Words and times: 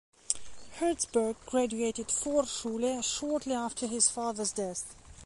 Herzberg 0.79 1.35
graduated 1.45 2.09
Vorschule 2.11 3.03
shortly 3.03 3.53
after 3.53 3.85
his 3.85 4.09
father's 4.09 4.51
death. 4.51 4.95